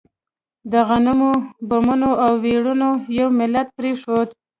[0.71, 1.29] د غمونو،
[1.69, 4.27] بمونو او ويرونو یو ملت پرېښود.